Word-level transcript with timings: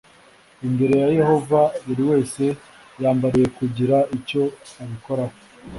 imbere 0.67 0.93
ya 1.01 1.07
yehova 1.17 1.61
buri 1.85 2.03
wese 2.09 2.43
yambariye 3.01 3.47
kugira 3.57 3.97
icyo 4.17 4.41
abikoraho 4.81 5.35